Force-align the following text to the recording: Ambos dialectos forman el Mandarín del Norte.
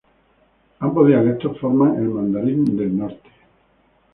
Ambos 0.79 1.05
dialectos 1.05 1.59
forman 1.59 1.95
el 1.97 2.09
Mandarín 2.09 2.65
del 2.75 2.97
Norte. 2.97 3.29